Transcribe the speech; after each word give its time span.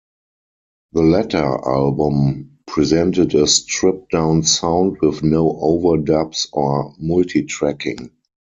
The 0.93 1.03
latter 1.03 1.45
album 1.63 2.57
presented 2.65 3.35
a 3.35 3.45
stripped 3.45 4.09
down 4.11 4.41
sound 4.41 4.97
with 4.99 5.21
no 5.21 5.51
overdubs 5.51 6.47
or 6.53 6.95
multitracking. 6.95 8.09